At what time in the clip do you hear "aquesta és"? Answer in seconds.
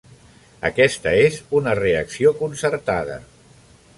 0.69-1.37